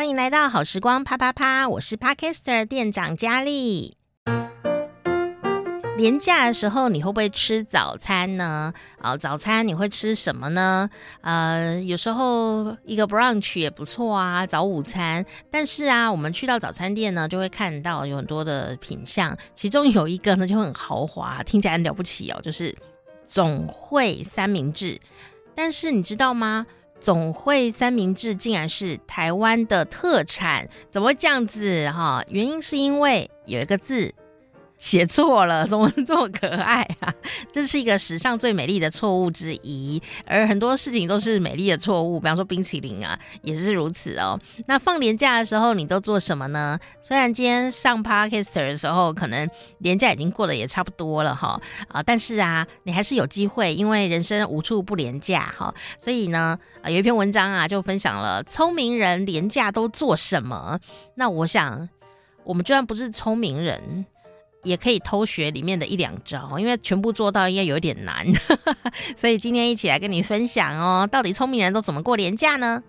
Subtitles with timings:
[0.00, 3.98] 欢迎来到好时光啪啪啪，我是 Podcaster 店长佳丽。
[5.98, 8.72] 年假的时候，你会不会吃早餐呢？
[8.98, 10.88] 啊，早餐你会吃什么呢？
[11.20, 15.26] 呃，有时候一个 brunch 也不错啊，早午餐。
[15.50, 22.74] 但是啊，我们去到早餐店呢，就会看到有很多的品项，其中有一个呢就很豪华，听起来很了不起哦，就是
[23.28, 24.98] 总会三明治。
[25.54, 26.66] 但是你知道吗？
[27.00, 31.90] 总会三明治竟然是台湾的特产，怎么会这样子？
[31.90, 34.14] 哈，原因是因为有一个字。
[34.80, 37.14] 写错了，怎么这么可爱啊？
[37.52, 44.40] 这是一个史上最美丽的错误之一，而很多事情都是美丽的错误，比方说冰淇淋啊，也是如此哦。
[44.66, 46.78] 那放年假的时候，你都做什么呢？
[47.02, 49.48] 虽然今天上 Podcaster 的时候，可能
[49.78, 55.74] 年假已经过得也差不多了哈啊，但是啊，你还是有机会，因为人生无处不连假哈。
[56.00, 60.80] 所以呢，有一篇文章啊，就分享了聪明人连假都做什么。
[61.16, 61.86] 那我想，
[62.44, 64.06] 我们居然不是聪明人。
[64.62, 68.26] 也可以偷学里面的一两招，因为全部做到应该有点难，
[69.16, 72.82] 所以今天一起来跟你分享哦，到底聪明人都怎么过年假呢？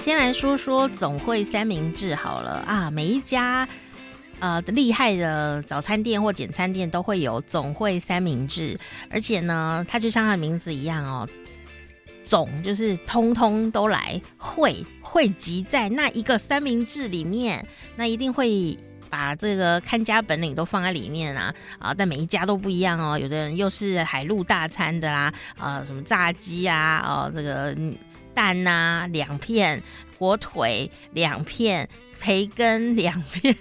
[0.00, 3.66] 先来说说总会三明治好了啊，每一家。
[4.44, 8.78] 呃，厉害的早餐店或简餐店都会有总会三明治，
[9.08, 11.26] 而且呢，它就像它的名字一样哦，
[12.26, 18.78] 总就是通通都来汇汇集在那一个三明治里面，那一定会
[19.08, 21.94] 把这个看家本领都放在里面啊啊！
[21.94, 27.74] 但每一家都不一样哦，有的人又是海陆大餐的啦，啊，什么炸鸡啊，哦，这个
[28.34, 29.82] 蛋呐、两片，
[30.18, 31.88] 火腿两片。
[32.24, 33.54] 培根两片，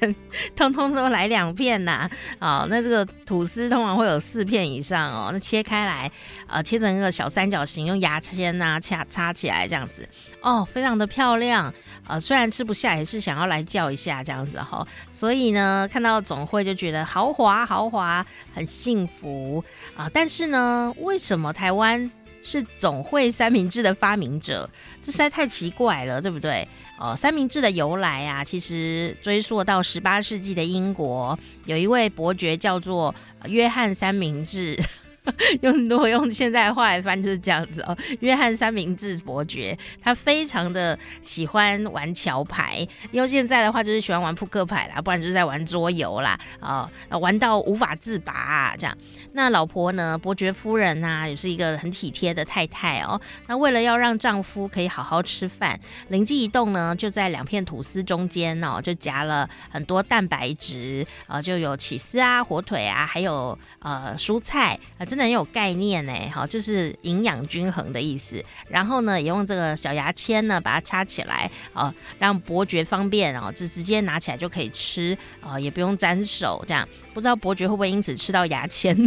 [0.56, 2.62] 通通都来两片呐、啊！
[2.64, 5.32] 哦，那这个吐司通常会有四片以上哦。
[5.34, 6.10] 那切开来，
[6.48, 10.08] 呃，切成一个小三角形，用牙签呐掐插起来这样子，
[10.42, 11.74] 哦，非常的漂亮。
[12.08, 19.62] 呃，虽然吃不下，也是想要来叫一下这样子哈、所以呢，看到总会就觉得豪华豪华，很幸福
[19.98, 22.10] 啊、但是呢，为什么台湾？
[22.44, 24.70] 是总会三明治的发明者，
[25.02, 26.68] 这实在太奇怪了，对不对？
[27.00, 33.16] 哦，三明治的由来啊，其实追溯到十八世纪的英国，有一位伯爵叫做
[33.46, 34.78] 约翰三明治。
[35.62, 37.98] 用 如果用现在话来翻就是这样子哦。
[38.20, 48.98] 约翰三明治伯爵他非常的喜欢玩桥牌，用现在的话就是喜欢玩扑克牌啦，不然就是在玩桌游啦啊，玩到无法自拔这样。
[49.34, 53.20] 那老婆呢，伯爵夫人呐、啊，也是一个很体贴的太太哦。
[53.48, 55.80] 那为了要让丈夫可以好好吃饭，
[56.10, 65.06] 灵机一动呢，就在两片吐司中间哦，就夹了很多蛋白质啊，就有起司啊、火腿啊，还有呃蔬菜啊。
[65.14, 68.44] 真的很有概念呢，好，就是营养均衡的意思。
[68.68, 78.98] 然后呢，也用这个小牙签呢把它插起来，哦，让伯爵方便哦，就直接拿起来就可以吃，哦，也不用沾手，这样不知道伯爵会不会因此吃到牙签？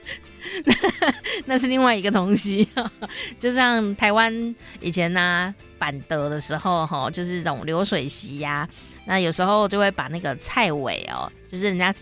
[1.46, 2.68] 那是另外一个东西，
[3.40, 8.68] 就像台湾以前呢板德的时候，哈，就是这种流水席呀，
[9.06, 11.94] 那有时候就会把那个菜尾哦，就是人家。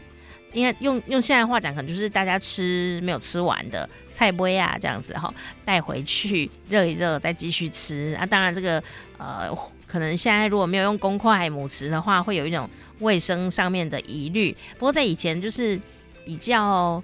[0.55, 5.33] 因为用用现在话讲，可能就是大家吃没有吃完的菜杯啊，这样子哈，
[5.65, 8.25] 带回去热一热，再继续吃啊。
[8.25, 8.83] 当然这个
[9.19, 9.51] 呃，
[9.87, 12.71] 可能现在如果没有用公筷母匙的话，会有一种
[13.01, 14.57] 卫生上面的疑虑。
[14.79, 15.79] 不过在以前就是
[16.25, 17.03] 比较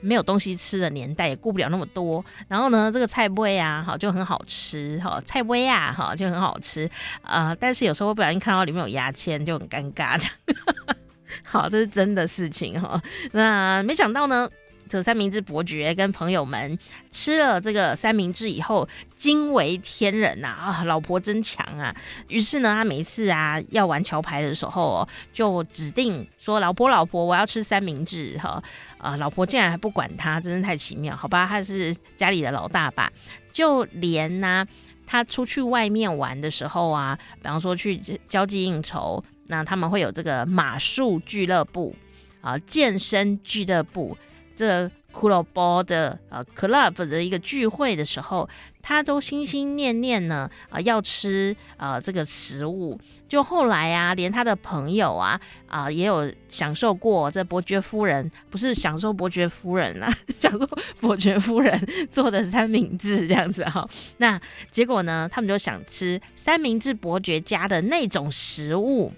[0.00, 2.22] 没有东西吃的年代，也顾不了那么多。
[2.48, 6.90] 然后呢，这个菜杯啊，好就很好吃哈，菜杯啊，哈就很好吃，
[7.22, 7.56] 呃。
[7.58, 10.96] 但是有时候不小心看到里面有牙签，就很尴尬这样。
[11.44, 13.00] 好，这是真的事情哈。
[13.32, 14.48] 那没想到呢，
[14.88, 16.78] 这三明治伯爵跟朋友们
[17.10, 20.84] 吃了这个三明治以后，惊为天人呐啊！
[20.84, 21.94] 老婆真强啊！
[22.28, 28.62] 于是呢，他每次啊要玩桥牌的时候哦，就指定说：“老婆，老婆，我要吃三明治。”哈
[28.98, 31.16] 啊，老婆竟然还不管他，真是太奇妙。
[31.16, 33.10] 好吧，他是家里的老大吧？
[33.52, 34.66] 就连呢，
[35.06, 37.98] 他出去外面玩的时候啊，比方说去
[38.28, 39.22] 交际应酬。
[39.46, 41.94] 那他们会有这个马术俱乐部
[42.40, 44.16] 啊，健身俱乐部，
[44.56, 48.48] 这个 club 的呃 club 的一个聚会的时候，
[48.80, 52.98] 他都心心念念呢啊要吃呃这个食物。
[53.28, 60.10] 就后来啊，连他的朋友啊啊也有享受过这伯爵夫人，不是享受伯爵夫人啊，
[60.40, 60.66] 享受
[61.00, 61.78] 伯爵夫人
[62.10, 63.86] 做的三明治这样子哈。
[64.16, 64.40] 那
[64.70, 69.12] 结果呢，他们就想吃三明治伯爵家的那种食物。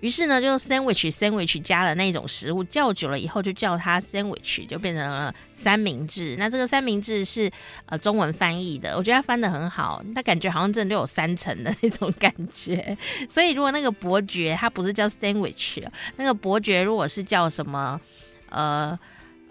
[0.00, 6.36] 于是呢，就 sandwich sandwich 加了那种食物，叫久了以后就叫它 sandwich，就变成了三明治。
[6.38, 7.50] 那这个三明治是
[7.86, 12.96] 呃中文翻译的，我觉得它翻的很好，它感觉好像真的就有三层的那种感觉。
[13.28, 15.86] 所以如果那个伯爵它不是叫 sandwich，
[16.16, 18.00] 那个伯爵如果是叫什么
[18.48, 18.98] 呃。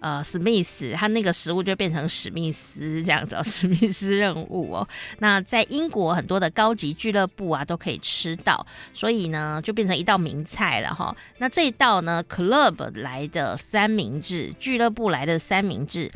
[0.02, 4.88] 呃，史密斯，他那个食物就变成史密斯这样子，史密斯任务哦。
[5.18, 11.14] 那在英国很多的高级俱乐部啊，都可以吃到，所以呢，就变成一道名菜了哈。
[11.40, 16.10] 那这一道呢，club 来的三明治，俱乐部来的三明治，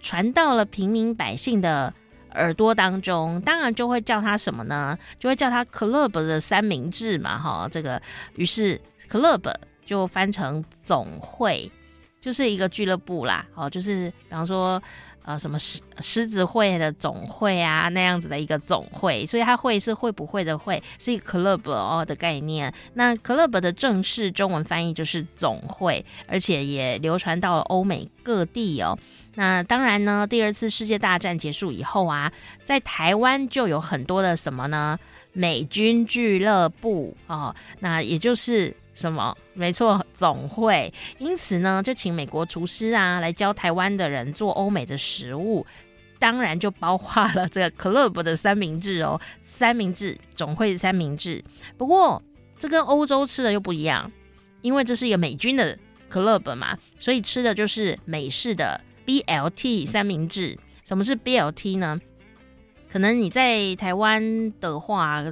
[0.00, 1.92] 传到了平民百姓的
[2.34, 4.98] 耳朵当中，当然就会叫它什么呢？
[5.18, 7.66] 就会叫它 club 的三明治嘛，哈。
[7.72, 8.02] 这个
[8.34, 8.78] 于是
[9.10, 9.50] club
[9.86, 11.72] 就翻成总会。
[12.20, 14.80] 就是一个俱乐部啦，哦，就是比方说，
[15.24, 22.72] 呃，什么狮狮子会的总会啊，那样子的一个总会，所以它会是会不会的会，是一个 club 哦的概念。
[22.92, 28.98] 那 club 的正式中文翻译就是总会，而且也流传到了欧美各地哦。
[29.36, 32.30] 那当然呢，第二次世界大战结束以后啊，
[32.64, 34.98] 在台湾就有很多的什么呢？
[35.32, 38.76] 美军俱乐部哦，那也就是。
[39.00, 39.34] 什么？
[39.54, 40.92] 没错，总会。
[41.16, 45.66] 因此呢，就请美国厨师啊来教台湾的人做欧美的食物，
[46.18, 51.42] 当然就包括了这个 club 的三明治哦，三明治总会三明治。
[51.78, 52.22] 不过
[52.58, 54.12] 这跟欧洲吃的又不一样，
[54.60, 55.78] 因为这是一个美军的
[56.10, 60.58] club 嘛，所以吃的就是美式的 BLT 三明治。
[60.84, 61.98] 什么是 BLT 呢？
[62.92, 65.24] 可能你在台湾的话。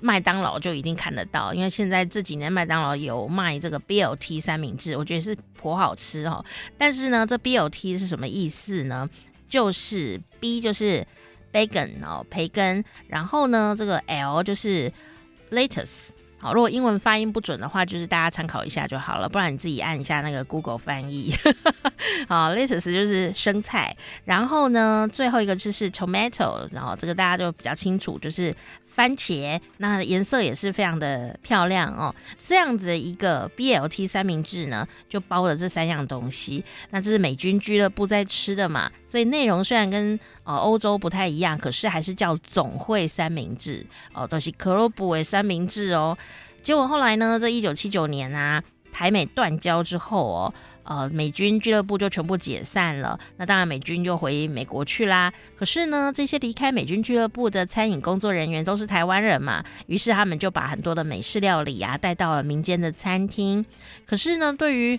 [0.00, 6.44] 麦当劳就一定看得到，因为现在这几年麦当劳有卖这个 BLT 三明治，我觉得是颇好吃哦。
[6.78, 9.08] 但是呢，这 BLT 是什么意思呢？
[9.48, 11.06] 就是 B 就是
[11.52, 14.92] bacon 哦，培根，然后呢，这个 L 就是
[15.50, 16.10] lettuce。
[16.40, 21.34] 好，如果英文发音不准的话，就是大家参考一下就好了，不然你自己按一下那个 Google 翻译。
[22.26, 23.94] 好，lettuce 就是生菜，
[24.24, 28.54] 然后呢，最后一个就是 tomato，然后这个大家就比较清楚，就是。
[28.92, 32.12] 番茄，那颜色也是非常的漂亮哦。
[32.44, 36.62] 这样子一个 BLT 三明治呢，就包了这三样东西。
[36.90, 43.84] 那这是美军俱乐部在吃的嘛，所以内容虽然跟呃欧洲不太一样，可是还是叫总会三明治
[44.14, 46.16] 哦，都是克洛布的三明治哦。
[46.62, 48.62] 结果后来呢，这一九七九年啊。
[48.92, 53.16] 台美断交之后哦，呃，美军俱乐部就全部解散了。
[53.36, 55.32] 那当然，美军就回美国去啦。
[55.56, 63.64] 可是呢，这些离开美军俱乐部的餐饮工作人员都是台湾人嘛，于是他们就把很多的美式料理啊带到了民间的餐厅。
[64.04, 64.98] 可是呢，对于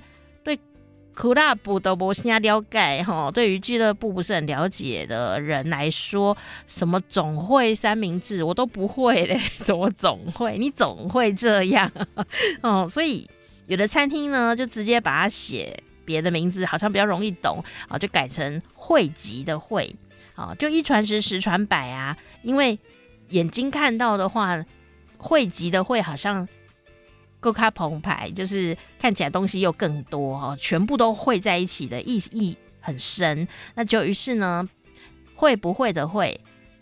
[1.15, 6.35] 对库拉布都不是很了解哈，对于俱乐部不是很了解的人来说，
[6.67, 10.57] 什么总会三明治我都不会嘞， 怎么总会？
[10.57, 11.91] 你总会这样
[12.61, 13.29] 哦，所以。
[13.67, 15.73] 有的餐厅呢，就直接把它写
[16.03, 19.95] 别的名字，好像比较容易懂啊，就改成汇集的会
[20.35, 22.17] 啊，就一传十，十传百啊。
[22.41, 22.77] 因为
[23.29, 24.61] 眼睛看到的话，
[25.17, 26.45] 汇集的会好像
[27.41, 33.45] 够卡澎湃，就是看起来东西又更多哦，全部都汇在一起的意义很深。
[33.75, 34.69] 那就于是呢，
[35.35, 36.39] 会不会的会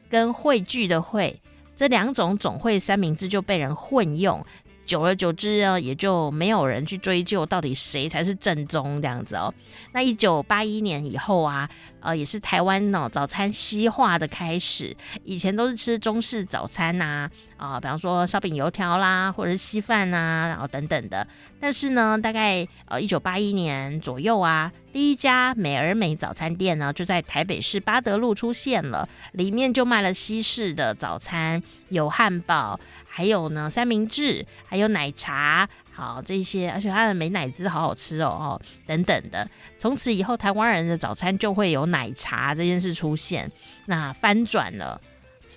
[0.07, 1.41] 跟汇聚的会
[1.75, 4.45] 这两种总会三明治就被人混用。
[4.85, 9.53] 久而久之呢，也就没有人去追究到底谁才是正宗这样子哦。
[9.93, 11.69] 那一九八一年以后啊，
[12.01, 14.95] 呃，也是台湾呢早餐西化的开始。
[15.23, 21.27] 以前都是吃中式早餐呐，啊，比方说烧饼油条啦，或者是稀饭呐，然后等等的。
[21.59, 24.71] 但是呢，大概呃一九八一年左右啊。
[24.91, 29.07] 第一家美而美早餐店呢，就在台北市八德路出现了。
[29.33, 39.47] 里面就卖了西式的早餐，有汉堡，还有呢三明治，还有奶茶，好这些，而且它的美乃滋好好吃哦哦等等的。
[39.77, 43.51] 从此以后，台湾人的早餐就会有奶茶这件事出现，
[43.85, 44.99] 那翻转了，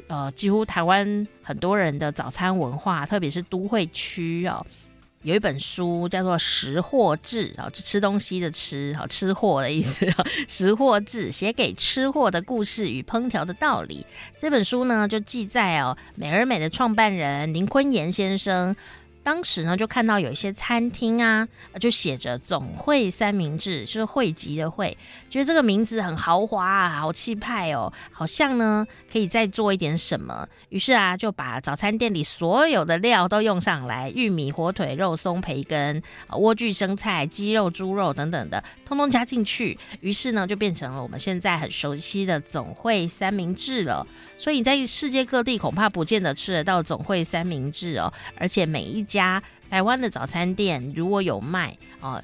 [0.09, 4.65] 呃，几乎台湾很多人的早餐文化，特别是都会区哦。
[5.23, 10.05] 有一本书叫做《食货志》，啊，就吃东西的吃，好吃货的意思，
[10.49, 14.05] 《食货志》写给吃货的故事与烹调的道理。
[14.37, 18.75] 这本书呢，就记载哦，美而美的创办人林坤炎先生。
[19.23, 21.47] 当时呢，就看到有一些餐厅啊，
[21.79, 24.97] 就写着“总会三明治”，就是汇集的会，
[25.31, 30.49] 觉得这个名字很豪华啊，好气派哦，好像呢可以再做一点什么。
[30.71, 39.79] 于是啊，就把早餐店里所有的料都用上来，玉米、火腿、肉松、培根、莴苣、生菜、鸡肉、猪肉等等的，通通加进去。
[40.00, 44.05] 于是呢，就变成了我们现在很熟悉的总会三明治了。
[44.37, 52.23] 所以你在世界各地恐怕不见得吃得到总会三明治哦，而且每一家台湾的早餐店如果有卖哦。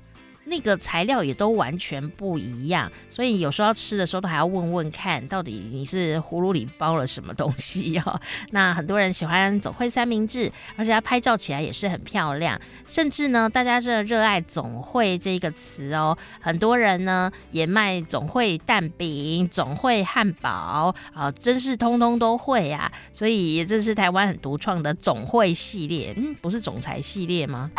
[0.49, 8.21] 那个材料也都完全不一样，所以有时候吃的时候都还要问问看，到底你是葫芦里包了什么东西哦。
[8.51, 16.17] 那很多人喜欢总会三明治，而且它拍照起来也是很漂亮，甚至呢，大家是热爱总会这个词哦。
[16.41, 22.91] 很多人呢也卖总会蛋饼、总会汉堡啊，真是通通都会啊。
[23.13, 27.71] 所以这是台湾很独创的总会系列，嗯，不是总裁系列吗？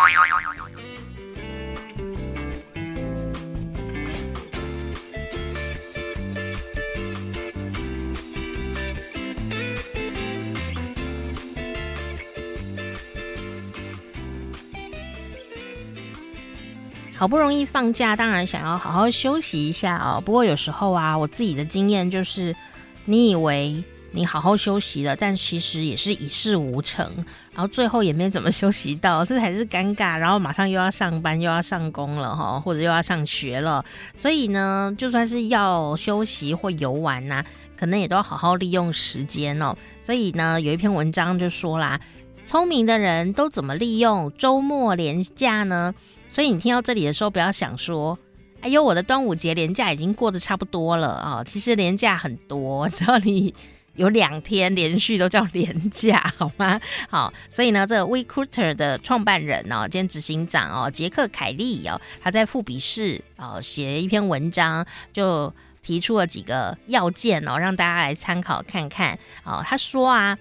[17.20, 20.24] 好不容易放假，当然想要好好休息一下哦。
[20.26, 22.56] 不过有时候啊，我自己的经验就是，
[23.04, 27.06] 你以为你好好休息了，但其实也是一事无成，
[27.52, 30.18] 然后最后也没怎么休息到，这才是尴尬。
[30.18, 33.84] 然后马上又要上班，又要上工了哈，或者又要上学了。
[34.16, 37.44] 所以呢，就算是要休息或游玩呐，
[37.78, 39.76] 可能也都要好好利用时间哦。
[40.02, 42.00] 所以呢，有一篇文章就说啦，
[42.46, 45.94] 聪明的人都怎么利用周末连假呢？
[46.30, 48.18] 所以你听到这里的时候，不要想说
[48.62, 53.52] ：“哎呦，我的端午节连假已经过得差不多了啊！”其实连假很多，只要你
[53.96, 56.80] 有两天连续都叫连假，好吗？
[57.10, 69.64] 好，所以呢，这个 WeRuiter 的创办人哦，兼执行长哦，杰克凯利哦，他在富比士哦写一篇文章，就提出了几个要件哦，让大家来参考看看哦。
[69.66, 70.38] 他说啊，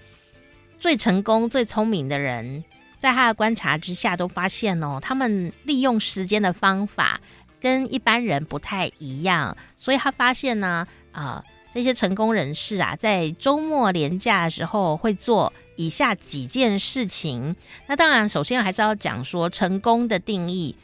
[0.79, 2.63] 最成功、最聪明的人。
[2.99, 7.19] 在他的观察之下，都发现哦，他们利用时间的方法
[7.61, 17.55] 跟一般人不太一样，所以他发现呢，啊、呃，这些成功人士啊，在周末连假的时候会做以下几件事情。
[17.87, 20.75] 那当然，首先还是要讲说，成功的定义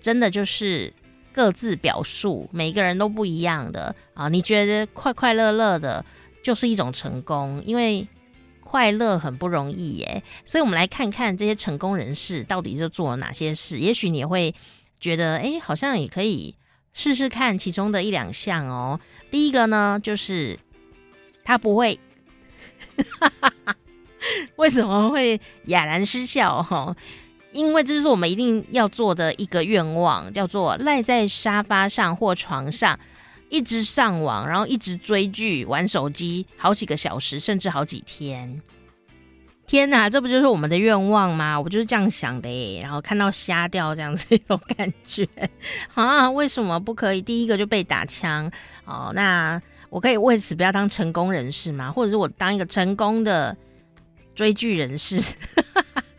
[0.00, 0.92] 真的就是
[1.32, 4.28] 各自表述，每个人都不一样的啊。
[4.28, 6.04] 你觉得快快乐乐的，
[6.42, 8.04] 就是一种成功，因为。
[8.68, 13.78] 快乐很不容易耶，所以我们来看看这些成功人士到底是做了哪些事。
[13.78, 14.52] 也许你会
[14.98, 16.52] 觉得，哎，好像也可以
[16.92, 18.98] 试试看其中的一两项哦。
[19.30, 20.58] 第一个呢，就是
[21.44, 21.98] 他不会，
[24.56, 26.60] 为什么会哑然失笑？
[26.60, 26.94] 哈，
[27.52, 32.98] 因为这是我们一定要做的一个愿望，叫做赖在沙发上或床上。
[33.48, 38.60] 一直上网，然后一直追剧、玩手机，好几个小时，甚至好几天。
[39.66, 41.60] 天哪，这不就是我们的愿望吗？
[41.60, 42.80] 我就是这样想的耶。
[42.82, 45.28] 然后看到瞎掉这样子一种感觉
[45.94, 47.20] 啊，为什么不可以？
[47.20, 48.48] 第一个就被打枪
[48.84, 49.10] 哦。
[49.12, 51.90] 那我可以为此不要当成功人士吗？
[51.90, 53.56] 或者是我当一个成功的
[54.36, 55.20] 追剧人士？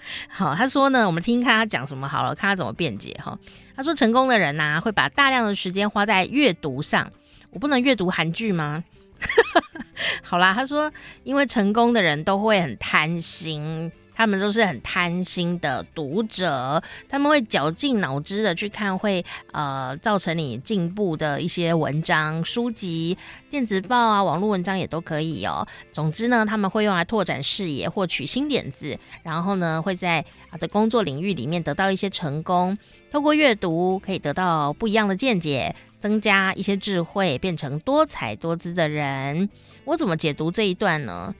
[0.29, 3.37] 好，他说呢，我们听看他讲什么好了，看他怎么辩解哈。
[3.75, 7.11] 他说，成功的人呐、会把大量的时间花在阅读上。
[7.51, 8.83] 我不能阅读韩剧吗？
[10.21, 10.91] 好啦，他说，
[11.23, 13.91] 因为成功的人都会很贪心。
[14.17, 23.15] 他们都是很贪心的读者，他们会绞尽脑汁的去看会呃造成你进步的一些文章、书籍、
[23.51, 25.67] 电子报啊、网络文章也都可以哦。
[25.91, 32.75] 总之呢，他们会用来拓展视野、获取新点子，然后呢会在啊的工作领域里面得到一些成功。
[33.11, 39.47] 透过阅读可以得到不一样的见解，增加一些智慧，变成多彩多姿的人。
[39.85, 41.35] 我怎么解读这一段呢？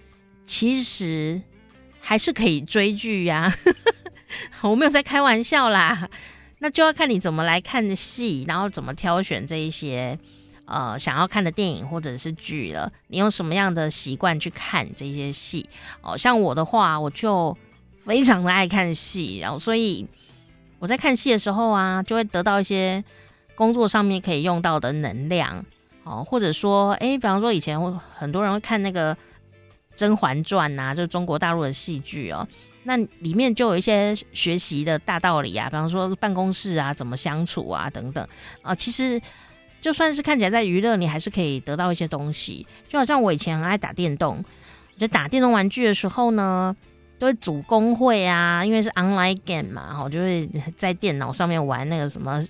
[0.46, 1.41] 其实。
[2.09, 3.53] 还是可以追剧呀，
[4.63, 6.07] 我没有在开玩笑啦。
[6.59, 10.17] 那就要看你怎么来看戏，然后怎么挑选这一些
[10.63, 12.89] 呃想要看的电影或者是剧了。
[13.07, 15.67] 你用什么样的习惯去看这些戏？
[16.01, 17.55] 哦，像我的话，我就
[18.05, 20.07] 非常的爱看戏，然后所以
[20.79, 23.03] 我在看戏的时候啊，就会得到一些
[23.53, 25.65] 工作上面可以用到的能量
[26.05, 27.77] 哦，或者说，哎，比方说以前
[28.17, 29.13] 很多人会看那个。
[29.98, 32.48] 《甄嬛传》呐，就是中国大陆的戏剧哦，
[32.84, 38.25] 那里面就有一些学习的大道理啊，比方说办公室啊，怎么相处啊，等等
[38.62, 38.74] 啊。
[38.74, 39.20] 其实
[39.82, 42.66] 就算是看起来在娱乐，你还是可以得到一些东西。
[42.88, 44.42] 就好像我以前很爱打电动，
[44.98, 46.75] 就打电动玩具的时候呢，
[47.20, 52.46] 都会组公会啊，因为是 online game 嘛，我就会在电脑上面玩那个什么。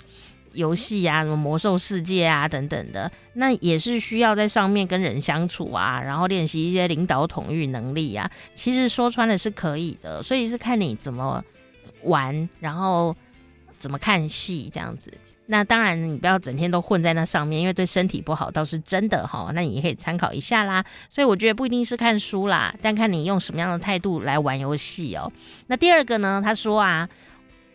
[0.57, 8.29] 游戏啊，什么魔兽世界啊等等的，那也是需要在上面跟人相处啊，然后练习一些领导统御能力啊。
[8.55, 11.43] 其实说穿了是可以的，所以是看你怎么
[12.01, 13.15] 玩，然后
[13.77, 15.13] 怎么看戏这样子。
[15.49, 19.49] 那当然，你不要整天都混在那上面，因为对身体不好，倒是真的哈。
[19.53, 20.83] 那你也可以参考一下啦。
[21.09, 25.31] 所以我觉得不一定是看书啦，但看你用什么样的态度来玩游戏哦。
[25.67, 27.07] 那第二个呢，他说啊，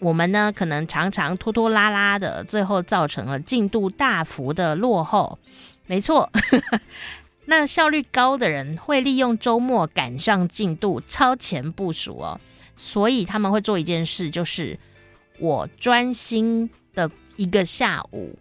[0.02, 5.38] 我们呢可能常常拖拖拉拉的，最后造成了进度大幅的落后。
[5.86, 6.30] 没错，
[7.46, 12.40] 那效率高的人会利用周末赶上进度，超前部署哦。
[12.76, 14.78] 所以他们会做一件事，就是
[15.38, 17.10] 我专心的。
[17.36, 18.38] 一个下午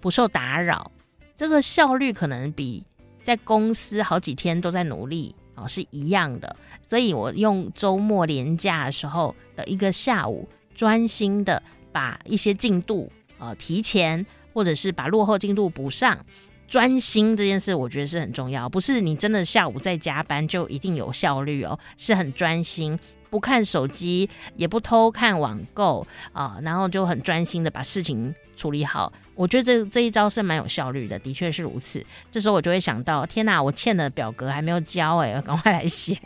[0.00, 0.90] 不受打扰，
[1.36, 2.82] 这个效率可能比
[3.22, 6.56] 在公司好几天都在努力哦是一样的。
[6.82, 10.48] 所以我用周末连假的时候的一个下午，
[10.80, 16.18] 专心的把一些进度呃提前，或者是把落后进度补上。
[16.66, 22.98] 专心这件事，我觉得是很重要，不是你真的下午在加班就一定有效率哦，是很专心。
[23.28, 29.12] 不看手机，也不偷看网购啊，然后就很专心的把事情处理好。
[29.34, 32.02] 我觉得这这一招是蛮有效率的，的确是如此。
[32.30, 36.18] 这时候我就会想到，天哪，我欠的表格还没有交哎，赶快来写。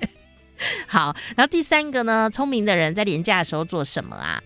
[0.87, 4.43] 好，然后第三个呢，聪明的人在廉价的时候做什么啊？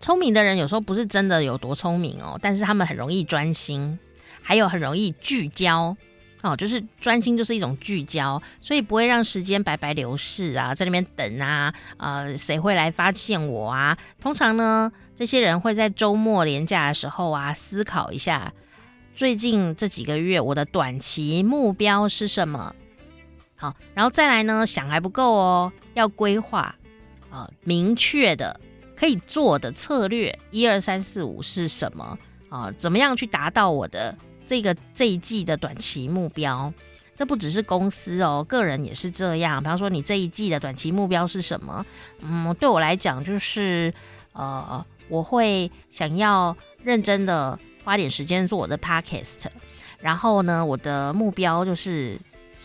[0.00, 3.98] 聪明的人有时候不是真的有多聪明哦，但是他们很容易专心，
[4.42, 5.96] 还有很容易聚焦。
[6.42, 13.96] 哦，就是专心，就是一种聚焦，所以不会让时间白白流逝啊，在那边等啊，呃，谁会来发现我啊？
[14.20, 18.52] 通常呢，这些人会在周末连假的时候啊，思考一下
[19.16, 22.76] 最近这几个月我的短期目标是什么。
[23.56, 26.74] 好，然后再来呢，想还不够哦，要规划
[27.30, 28.60] 啊，明确的
[28.94, 32.70] 可以做的策略，一二三四五是什么啊？
[32.78, 34.14] 怎么样去达到我的？
[34.46, 36.72] 这个这一季的短期目标，
[37.16, 39.60] 这不只是公司哦，个人也是这样。
[39.60, 41.84] 比方说，你这一季的短期目标是什么？
[42.20, 43.92] 嗯，对我来讲，就是
[44.34, 49.46] 呃，我会想要认真的花点时间做我的 podcast。
[49.98, 52.16] 然后呢，我的目标就是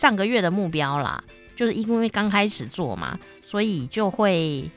[0.02, 1.22] 上个月的目标啦，
[1.54, 4.68] 就是因为刚开始做嘛，所以就会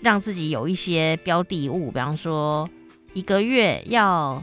[0.00, 2.68] 让自己有一些标的物，比方说
[3.12, 4.42] 一个月要。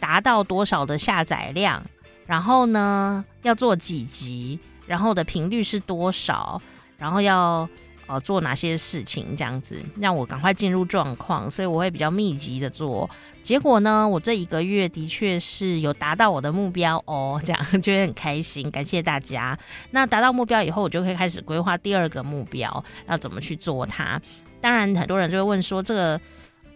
[0.00, 1.84] 达到多少的下载量，
[2.24, 6.62] 然后呢，要做几集，然后的频率是多少，
[6.96, 7.68] 然后要
[8.10, 13.08] 呃做哪些事情，这样子让我赶快进入状况，所以我会比较密集的做。
[13.42, 19.58] 结果呢，我这一个月的确是有达到我的目标哦，这样 就会很开心，感谢大家。
[19.92, 24.20] 那达到目标以后，我就可以开始规划第二个目标，要怎么去做它。
[24.60, 26.20] 当然，很多人就会问说这个。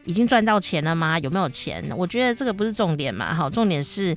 [0.07, 1.19] 已经赚到钱了吗？
[1.21, 1.83] 有没有钱？
[1.97, 4.15] 我觉得这个不是重点嘛，好，重点是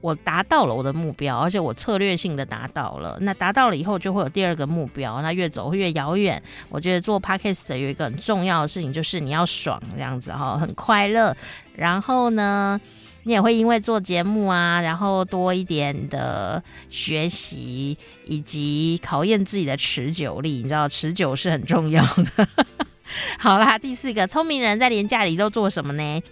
[0.00, 3.18] 我达到了我的目标，而且我策略性的达到了。
[3.22, 6.40] 那达到了以后，就会有第二个目标，那越走越遥远。
[6.68, 11.36] 我觉得做 Podcast 有一个很重要的事情，就是你要爽，这样子哈，很快乐。
[11.74, 12.80] 然后呢，
[13.24, 20.52] 你也会因为做节目啊，然后多一点的学习，以及考验自己的持久力。
[20.52, 22.48] 你知道，持久是很重要的。
[23.38, 26.22] 好啦，第四个，聪明人在连假里都做什么呢？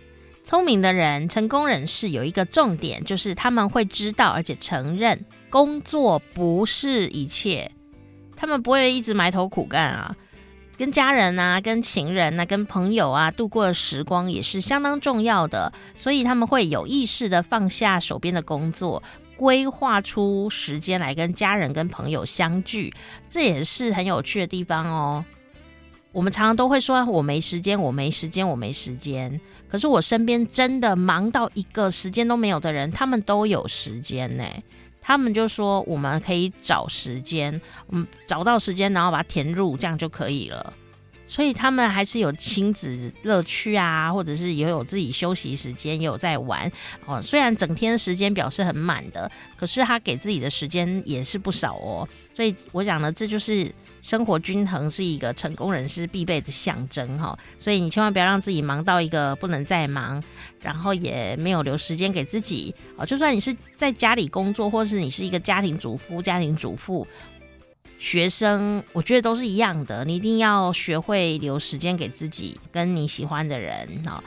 [0.46, 7.68] 聪明的人，成功人士有一个重点，就是他们会知道而且承认工作不是一切，
[8.36, 10.16] 他们不会一直埋头苦干啊，
[10.78, 19.02] 跟家人啊、跟情人啊、跟朋友啊度过的时光也是相当重要的，所以他们会有意识的放下手边的工作，
[19.36, 22.94] 规划出时间来跟家人、跟朋友相聚，
[23.28, 25.24] 这也是很有趣的地方哦。
[26.16, 29.38] 我们常常都会说，我没时间，我没时间，我没时间。
[29.68, 34.44] 可是我身边真的忙到一个时间都没有的人，他们都有时间呢。
[35.02, 40.72] 他们就说，我们可以找时间，我们找到时间，然后把它填入，这样就可以了。
[41.28, 46.72] 所以他们还是有亲子乐趣啊，或者是也有自己休息时间，也有在玩
[47.04, 47.20] 哦。
[47.20, 52.08] 虽然整天时间表是很满的，可是他给自己的时间也是不少哦。
[52.34, 53.70] 所以我讲呢，这就是。
[54.06, 60.22] 生活均衡是一个成功人士必备的象征哈，所以你千万不要让自己忙到一个不能再忙，
[60.60, 63.04] 然后也没有留时间给自己哦。
[63.04, 67.04] 就算你是在家里工作，或是你是一个家庭主妇、家庭主妇、
[67.98, 70.04] 学生，我觉得都是一样的。
[70.04, 74.22] 你一定要学会留时间给自己，跟你喜欢的人哈。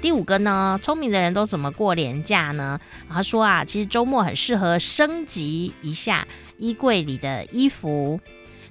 [0.00, 2.78] 第五个呢，聪明的人都怎么过年假呢？
[3.08, 6.26] 他说啊，其实周末很适合升级一下
[6.58, 8.20] 衣柜里的衣服，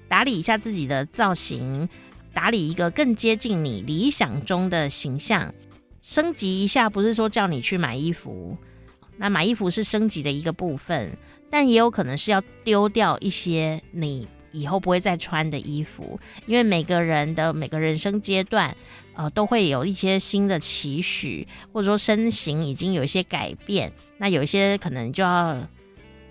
[0.08, 1.90] 打理一下自己的造型，
[2.34, 5.54] 打理一个更接近你理想中的形象。
[6.02, 8.56] 升级一下不是说叫你去买衣服，
[9.18, 11.18] 那买衣服是升级的一个部分，
[11.50, 18.76] 但也有可能是要丢掉一些你以后不会再穿的衣服，因为每个人的每个人生阶段，
[19.14, 25.56] 呃，都会有一些新的期许，或者说身形已经有一些改变，那有一些可能就要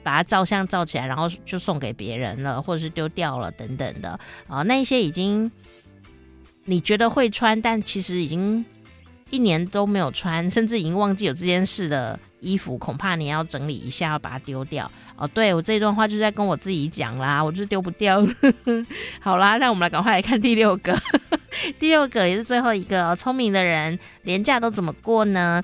[0.02, 4.18] 把它照相照起来，然后就送给别人了，或者是丢掉了等等的。
[4.46, 5.50] 啊、那一些已经
[6.64, 8.64] 你觉得会穿，但其实已经
[9.30, 14.90] 一年都没有穿，甚至已经忘记有这件事的衣服，恐怕你要整理一下，要把它丢掉。
[15.16, 18.20] 哦，对，我这一段话就在跟我自己讲啦，我就是丢不掉。
[19.20, 20.96] 好啦，那我们来赶快来看第六个，
[21.80, 25.62] 第六个也是最后一个哦，聪明的人廉价都怎么过呢？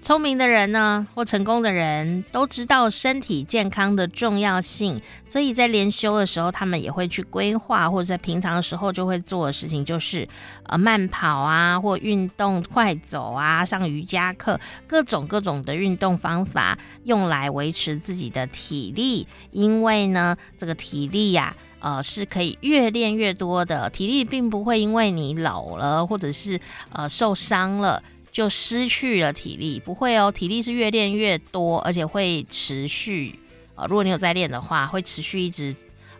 [0.00, 10.26] 聪明的人呢，或成功的人都知道身体健康的重要性，所以在连休的时候，他们也会去规划，或者在平常的时候就会做的事情，就是
[10.62, 19.26] 呃慢跑啊，或运动快走啊，上瑜伽课，各种各种的运动方法，用来维持自己的体力。
[19.50, 26.58] 因为呢，这个体力呀、呃，是可以越练越多的，体力并不会因为你老了，或者是
[26.92, 28.02] 呃受伤了。
[28.38, 33.36] 就失去了体力，不会哦，体力是越练越多，而且会持续。
[33.74, 35.74] 呃，如果你有在练的话，会持续一直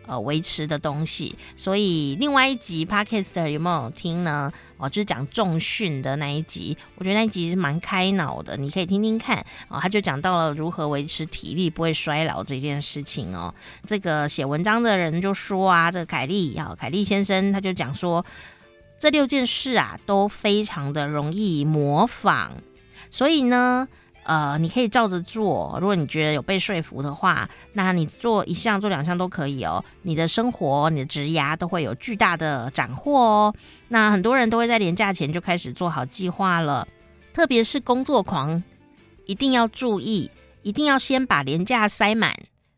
[0.05, 1.33] 呃维持的东西。
[1.55, 4.51] 所以另外一集 Podcast 有没有听呢？
[4.75, 9.37] 哦，就是讲重训的那一集，我觉得那一集是蛮开脑的，你可以听听看。
[9.69, 13.55] 哦，他就讲到了如何维持体力不会衰老这件事情哦。
[13.87, 18.25] 这个写文章的人就说啊，这个凯利啊，凯利先生他就讲说。
[18.99, 22.49] 这六件事啊，都非常的容易模仿，
[23.09, 23.87] 所以呢，
[24.23, 25.77] 呃，你可以照着做。
[25.79, 29.83] 如果你觉得有被说服的话，那你做一项、做两项都可以哦。
[30.01, 33.55] 你的生活、你的职涯都会有巨大的斩获哦。
[33.87, 36.85] 那很多人都会在年假前就开始做好计划了，
[37.33, 38.61] 特别是工作狂，
[39.25, 40.29] 一定要注意，
[40.61, 42.35] 一定要先把年假塞满，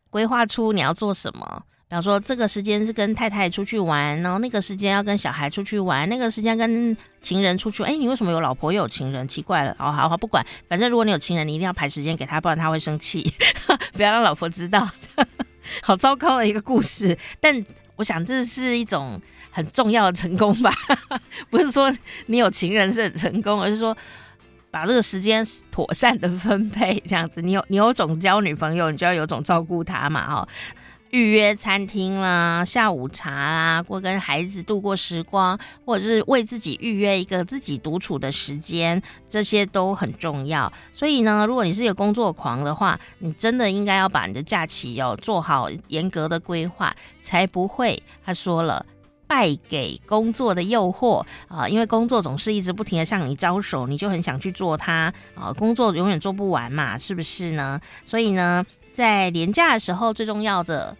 [0.08, 1.64] 规划出你要做什么。
[1.92, 7.82] 比方说，这个时间是跟太太出去玩，然后那个时间要跟小孩出去玩，那个时间跟情人出去。
[7.82, 9.28] 哎，你为什么有老婆又有情人？
[9.28, 9.76] 奇怪了。
[9.78, 13.34] 好好好，不管，反正如果你有情人，你一定要排时间给他，不然他会生气。
[13.92, 14.88] 不要让老婆知道。
[15.82, 17.62] 好糟糕的一个故事，但
[17.96, 20.72] 我想这是一种很重要的成功吧。
[21.50, 23.94] 不是说你有情人是很成功，而是说
[24.70, 27.42] 把这个时间妥善的分配，这样子。
[27.42, 30.48] 你有你有种交女朋友，你就要有种照顾她嘛，哈。
[31.12, 40.72] 预约餐厅啦，下午茶啦，或跟孩子度过时光，或者是为自己预约一个自己独处的时间，这些都很重要。
[40.90, 48.86] 所以呢，如果你是一个工作狂的话，你真的应该要把你的假期要做好严格的规划，才不会他说了
[49.26, 51.68] 败给工作的诱惑啊！
[51.68, 55.52] 因为工作总是一直不停的向你招手，你就很想去做它啊。
[55.52, 57.78] 工作永远做不完嘛，是不是呢？
[58.06, 60.96] 所以呢，在连假的时候，最重要的。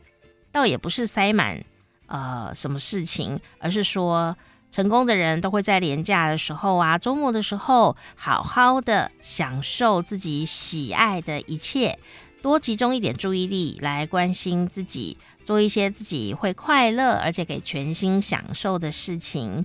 [0.51, 1.65] 倒也不是塞满
[2.09, 4.37] 呃什么事情，而是说
[4.71, 11.99] 成功的人都会在连假的时候啊，周末的时候，好好的享受自己喜爱的一切，
[12.43, 19.65] 多集中一点注意力来关心自己，做一些自己会快乐而且给全心享受的事情。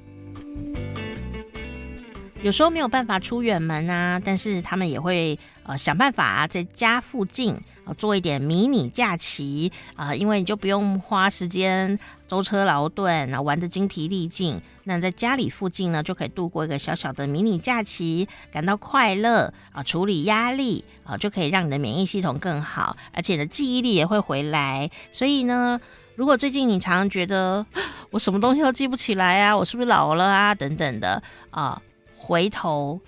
[2.48, 7.54] 有时候没有办法出远门啊，但是他们也会呃想办法，在家附近、
[7.98, 14.62] 做一点迷你假期啊、因为你就不用花时间舟车劳顿，然后玩得精疲力尽。
[14.86, 24.90] 那在家里附近呢，就可以度过一个小小的迷你假期，感到快乐啊、处理压力啊、就可以让你的免疫系统更好，而且你的记忆力也会回来。
[25.12, 25.78] 所以呢，
[26.16, 27.66] 如果最近你常常觉得
[28.10, 31.82] 我什么东西都记不起来啊，我是不是老了啊等等的啊。
[32.28, 33.00] 回头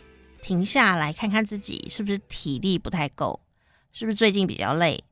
[0.42, 3.38] 停下来看看自己是不是体力不太够，
[3.92, 5.04] 是不是最近比较累，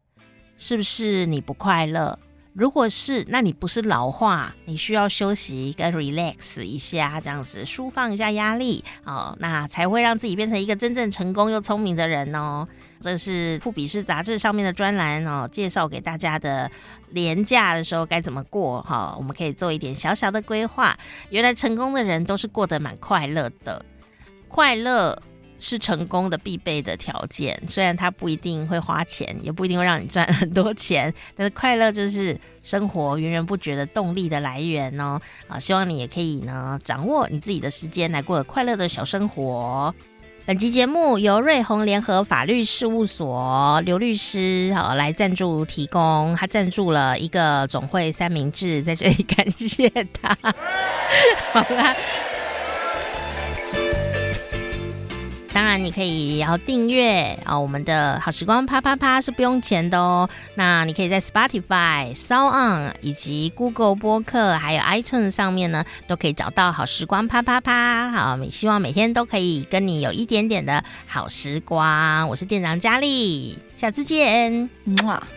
[0.58, 2.18] 是不是你不快乐？
[2.54, 12.66] 如果是，那你不是老化，你需要休息跟 relax 一下，这样子舒放一下压力哦，那才会让自己变成一个真正成功又聪明的人哦。
[13.02, 16.72] 这是富比士杂志上面的专栏哦，介绍给大家的
[17.10, 20.98] 连假的时候该怎么过哈、我们可以做一点小小的规划。
[21.30, 23.86] 原来成功的人都是过得蛮快乐的。
[24.48, 25.18] 快乐
[25.60, 35.20] 是成功的必备的条件，虽然它不一定会花钱，也不一定会让你赚很多钱，但是快乐就是生活源源不绝的动力的来源哦。
[35.48, 39.94] 啊，希望你也可以呢，掌握你自己的时间来过快乐的小生活。
[40.46, 49.90] 本期节目由瑞鸿联合法律事务所刘律师好来赞助提供，他赞助了一个总会三明治，在这里感谢
[50.22, 50.38] 他。
[51.52, 51.96] 好啦。
[55.68, 60.30] 那你可以然后订阅啊，我们的好时光啪啪啪是不用钱的哦。
[60.56, 68.10] 那你可以在 Spotify、SoundOn 以及 Google 播客还有 iTunes 上面呢，都可以找到好时光啪啪啪。
[68.12, 72.30] 好，希望每天都可以跟你有一点点的好时光。
[72.30, 75.28] 我是店长佳丽，下次见，嗯啊。